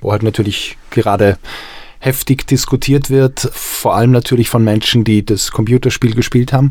wo 0.00 0.12
halt 0.12 0.22
natürlich 0.22 0.76
gerade 0.90 1.36
heftig 2.06 2.46
diskutiert 2.46 3.10
wird, 3.10 3.50
vor 3.52 3.96
allem 3.96 4.12
natürlich 4.12 4.48
von 4.48 4.62
Menschen, 4.62 5.02
die 5.02 5.26
das 5.26 5.50
Computerspiel 5.50 6.14
gespielt 6.14 6.52
haben. 6.52 6.70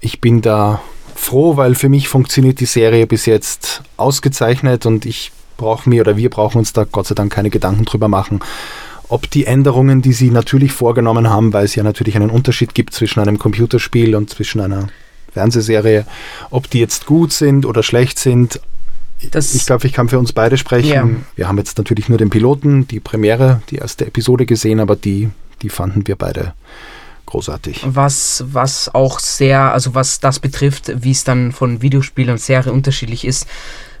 Ich 0.00 0.20
bin 0.20 0.42
da 0.42 0.80
froh, 1.16 1.56
weil 1.56 1.74
für 1.74 1.88
mich 1.88 2.08
funktioniert 2.08 2.60
die 2.60 2.66
Serie 2.66 3.08
bis 3.08 3.26
jetzt 3.26 3.82
ausgezeichnet 3.96 4.86
und 4.86 5.04
ich 5.04 5.32
brauche 5.56 5.90
mir 5.90 6.02
oder 6.02 6.16
wir 6.16 6.30
brauchen 6.30 6.58
uns 6.58 6.72
da 6.72 6.84
Gott 6.84 7.08
sei 7.08 7.16
Dank 7.16 7.32
keine 7.32 7.50
Gedanken 7.50 7.84
drüber 7.84 8.06
machen, 8.06 8.38
ob 9.08 9.28
die 9.28 9.46
Änderungen, 9.46 10.02
die 10.02 10.12
sie 10.12 10.30
natürlich 10.30 10.70
vorgenommen 10.70 11.28
haben, 11.28 11.52
weil 11.52 11.64
es 11.64 11.74
ja 11.74 11.82
natürlich 11.82 12.14
einen 12.14 12.30
Unterschied 12.30 12.72
gibt 12.72 12.94
zwischen 12.94 13.18
einem 13.18 13.40
Computerspiel 13.40 14.14
und 14.14 14.30
zwischen 14.30 14.60
einer 14.60 14.86
Fernsehserie, 15.32 16.06
ob 16.50 16.70
die 16.70 16.78
jetzt 16.78 17.06
gut 17.06 17.32
sind 17.32 17.66
oder 17.66 17.82
schlecht 17.82 18.20
sind. 18.20 18.60
Das 19.30 19.54
Ich 19.54 19.66
glaube, 19.66 19.86
ich 19.86 19.92
kann 19.92 20.08
für 20.08 20.18
uns 20.18 20.32
beide 20.32 20.56
sprechen. 20.56 20.90
Ja. 20.90 21.08
Wir 21.36 21.48
haben 21.48 21.58
jetzt 21.58 21.78
natürlich 21.78 22.08
nur 22.08 22.18
den 22.18 22.30
Piloten, 22.30 22.86
die 22.86 23.00
Premiere, 23.00 23.62
die 23.70 23.76
erste 23.76 24.06
Episode 24.06 24.46
gesehen, 24.46 24.80
aber 24.80 24.96
die, 24.96 25.30
die 25.62 25.68
fanden 25.68 26.06
wir 26.06 26.16
beide 26.16 26.54
großartig. 27.26 27.82
was, 27.86 28.44
was 28.52 28.94
auch 28.94 29.18
sehr, 29.18 29.72
also 29.72 29.94
was 29.94 30.20
das 30.20 30.38
betrifft, 30.38 30.92
wie 31.02 31.10
es 31.10 31.24
dann 31.24 31.52
von 31.52 31.82
Videospiel 31.82 32.30
und 32.30 32.40
Serie 32.40 32.72
unterschiedlich 32.72 33.26
ist. 33.26 33.46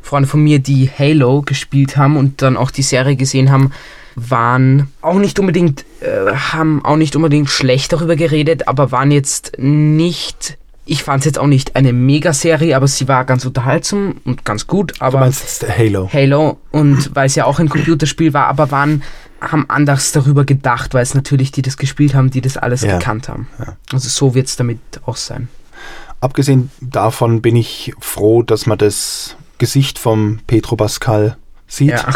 Freunde 0.00 0.28
von 0.28 0.42
mir, 0.42 0.60
die 0.60 0.88
Halo 0.88 1.42
gespielt 1.42 1.96
haben 1.96 2.16
und 2.16 2.40
dann 2.40 2.56
auch 2.56 2.70
die 2.70 2.82
Serie 2.82 3.16
gesehen 3.16 3.50
haben, 3.50 3.72
waren 4.14 4.88
auch 5.02 5.18
nicht 5.18 5.38
unbedingt, 5.38 5.84
äh, 6.00 6.32
haben 6.32 6.84
auch 6.84 6.96
nicht 6.96 7.16
unbedingt 7.16 7.50
schlecht 7.50 7.92
darüber 7.92 8.16
geredet, 8.16 8.68
aber 8.68 8.92
waren 8.92 9.10
jetzt 9.10 9.52
nicht 9.58 10.56
ich 10.88 11.02
fand 11.02 11.20
es 11.20 11.24
jetzt 11.26 11.38
auch 11.38 11.48
nicht 11.48 11.74
eine 11.74 11.92
Megaserie, 11.92 12.76
aber 12.76 12.86
sie 12.86 13.08
war 13.08 13.24
ganz 13.24 13.44
unterhaltsam 13.44 14.20
und 14.24 14.44
ganz 14.44 14.68
gut. 14.68 14.94
Aber 15.00 15.18
du 15.18 15.24
meinst 15.24 15.66
Halo? 15.68 16.08
Halo 16.12 16.58
und 16.70 17.14
weil 17.14 17.26
es 17.26 17.34
ja 17.34 17.44
auch 17.44 17.58
ein 17.58 17.68
Computerspiel 17.68 18.32
war, 18.32 18.46
aber 18.46 18.70
waren 18.70 19.02
haben 19.40 19.66
anders 19.68 20.12
darüber 20.12 20.44
gedacht, 20.44 20.94
weil 20.94 21.02
es 21.02 21.14
natürlich 21.14 21.50
die 21.50 21.62
das 21.62 21.76
gespielt 21.76 22.14
haben, 22.14 22.30
die 22.30 22.40
das 22.40 22.56
alles 22.56 22.82
ja. 22.82 22.98
gekannt 22.98 23.28
haben. 23.28 23.48
Ja. 23.58 23.76
Also 23.92 24.08
so 24.08 24.34
wird 24.34 24.46
es 24.46 24.56
damit 24.56 24.78
auch 25.04 25.16
sein. 25.16 25.48
Abgesehen 26.20 26.70
davon 26.80 27.42
bin 27.42 27.56
ich 27.56 27.92
froh, 28.00 28.42
dass 28.42 28.66
man 28.66 28.78
das 28.78 29.36
Gesicht 29.58 29.98
vom 29.98 30.38
Petro 30.46 30.76
Pascal 30.76 31.36
sieht. 31.66 31.90
Ja. 31.90 32.08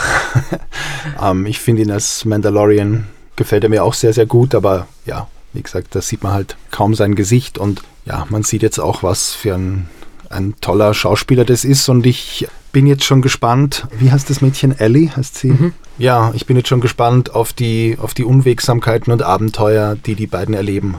ähm, 1.31 1.45
ich 1.45 1.59
finde 1.59 1.83
ihn 1.83 1.91
als 1.91 2.25
Mandalorian 2.25 3.09
gefällt 3.37 3.65
er 3.65 3.71
mir 3.71 3.85
auch 3.85 3.95
sehr, 3.95 4.13
sehr 4.13 4.27
gut, 4.27 4.55
aber 4.55 4.87
ja, 5.07 5.27
wie 5.53 5.63
gesagt, 5.63 5.95
da 5.95 6.01
sieht 6.01 6.23
man 6.23 6.33
halt 6.33 6.57
kaum 6.71 6.95
sein 6.95 7.15
Gesicht 7.15 7.59
und 7.59 7.83
ja, 8.05 8.27
man 8.29 8.43
sieht 8.43 8.63
jetzt 8.63 8.79
auch, 8.79 9.03
was 9.03 9.33
für 9.33 9.55
ein, 9.55 9.89
ein 10.29 10.55
toller 10.61 10.95
Schauspieler 10.95 11.45
das 11.45 11.65
ist 11.65 11.89
und 11.89 12.07
ich 12.07 12.49
bin 12.73 12.87
jetzt 12.87 13.05
schon 13.05 13.21
gespannt. 13.21 13.87
Wie 13.99 14.13
heißt 14.13 14.31
das 14.31 14.41
Mädchen? 14.41 14.79
Ellie 14.79 15.15
heißt 15.15 15.37
sie? 15.37 15.49
Mhm. 15.49 15.73
Ja, 15.99 16.33
ich 16.35 16.47
bin 16.47 16.57
jetzt 16.57 16.69
schon 16.69 16.81
gespannt 16.81 17.35
auf 17.35 17.53
die, 17.53 17.99
auf 18.01 18.15
die 18.15 18.25
Unwegsamkeiten 18.25 19.13
und 19.13 19.23
Abenteuer, 19.23 19.97
die 19.97 20.15
die 20.15 20.27
beiden 20.27 20.55
erleben. 20.55 20.97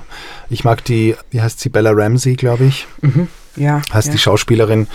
Ich 0.50 0.64
mag 0.64 0.84
die, 0.84 1.16
wie 1.30 1.42
heißt 1.42 1.60
sie? 1.60 1.70
Bella 1.70 1.92
Ramsey, 1.92 2.36
glaube 2.36 2.66
ich. 2.66 2.88
Mhm. 3.02 3.28
Ja. 3.56 3.82
Heißt 3.92 4.08
ja. 4.08 4.14
die 4.14 4.20
Schauspielerin, 4.20 4.88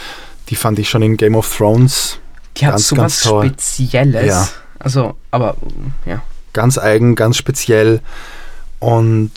die 0.48 0.56
fand 0.56 0.78
ich 0.78 0.88
schon 0.88 1.02
in 1.02 1.16
Game 1.16 1.34
of 1.34 1.54
Thrones. 1.56 2.18
Die 2.56 2.66
hat 2.66 2.78
so 2.78 2.96
was 2.96 3.22
Spezielles. 3.24 4.26
Ja. 4.26 4.48
Also, 4.78 5.16
aber 5.30 5.56
ja. 6.04 6.22
Ganz 6.52 6.78
eigen, 6.78 7.16
ganz 7.16 7.36
speziell. 7.36 8.00
Und 8.78 9.32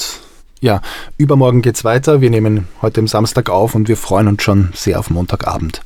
ja, 0.61 0.81
übermorgen 1.17 1.61
geht's 1.61 1.83
weiter. 1.83 2.21
Wir 2.21 2.29
nehmen 2.29 2.67
heute 2.81 2.99
am 3.01 3.07
Samstag 3.07 3.49
auf 3.49 3.75
und 3.75 3.87
wir 3.87 3.97
freuen 3.97 4.27
uns 4.27 4.43
schon 4.43 4.69
sehr 4.73 4.99
auf 4.99 5.09
Montagabend. 5.09 5.81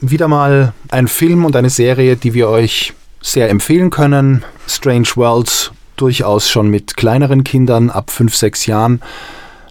Wieder 0.00 0.28
mal 0.28 0.72
ein 0.88 1.08
Film 1.08 1.44
und 1.44 1.56
eine 1.56 1.70
Serie, 1.70 2.16
die 2.16 2.34
wir 2.34 2.48
euch 2.48 2.94
sehr 3.20 3.50
empfehlen 3.50 3.90
können. 3.90 4.44
Strange 4.66 5.08
Worlds 5.16 5.72
durchaus 5.96 6.50
schon 6.50 6.68
mit 6.68 6.96
kleineren 6.96 7.44
Kindern 7.44 7.90
ab 7.90 8.10
5, 8.10 8.34
6 8.34 8.66
Jahren. 8.66 9.02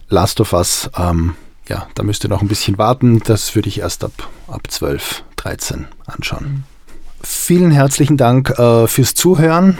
Last 0.08 0.40
of 0.40 0.52
Us, 0.52 0.90
ähm, 0.96 1.34
ja, 1.68 1.86
da 1.94 2.02
müsst 2.02 2.24
ihr 2.24 2.30
noch 2.30 2.42
ein 2.42 2.48
bisschen 2.48 2.78
warten. 2.78 3.20
Das 3.24 3.54
würde 3.54 3.68
ich 3.68 3.80
erst 3.80 4.04
ab, 4.04 4.12
ab 4.46 4.62
12, 4.68 5.24
13 5.36 5.86
anschauen. 6.06 6.64
Vielen 7.22 7.72
herzlichen 7.72 8.16
Dank 8.16 8.50
äh, 8.58 8.86
fürs 8.86 9.14
Zuhören. 9.14 9.78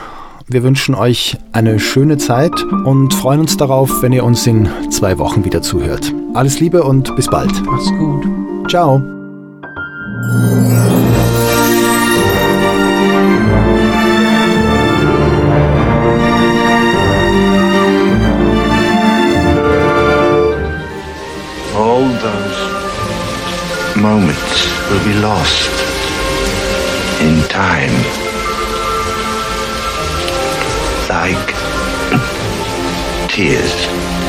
Wir 0.48 0.62
wünschen 0.62 0.94
euch 0.94 1.36
eine 1.50 1.80
schöne 1.80 2.18
Zeit 2.18 2.62
und 2.62 3.12
freuen 3.12 3.40
uns 3.40 3.56
darauf, 3.56 4.00
wenn 4.00 4.12
ihr 4.12 4.22
uns 4.22 4.46
in 4.46 4.68
zwei 4.92 5.18
Wochen 5.18 5.44
wieder 5.44 5.60
zuhört. 5.60 6.14
Alles 6.34 6.60
Liebe 6.60 6.84
und 6.84 7.16
bis 7.16 7.26
bald. 7.26 7.50
Macht's 7.64 7.90
gut. 7.98 8.24
Ciao. 8.68 9.02
All 21.74 22.08
those 22.22 24.00
moments 24.00 24.68
will 24.90 25.12
be 25.12 25.20
lost 25.20 25.72
in 27.20 27.42
time. 27.48 28.25
Tears 33.36 34.25